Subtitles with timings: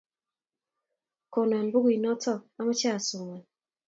[1.33, 3.43] Konon pukuinotok ,amoche asoman.